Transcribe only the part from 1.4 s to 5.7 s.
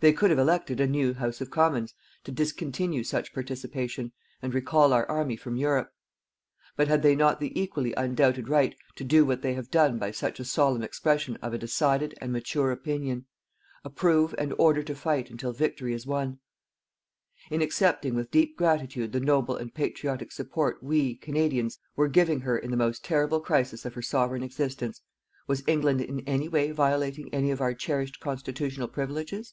of Commons to discontinue such participation and recall our army from